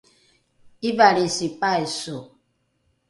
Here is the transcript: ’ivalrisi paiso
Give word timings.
’ivalrisi 0.89 1.47
paiso 1.59 2.17